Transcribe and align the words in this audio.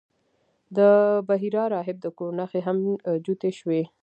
د 0.77 0.79
بحیرا 1.27 1.63
راهب 1.73 1.97
د 2.01 2.07
کور 2.17 2.31
نښې 2.39 2.61
هم 2.67 2.77
جوتې 3.25 3.51
شوې. 3.59 3.81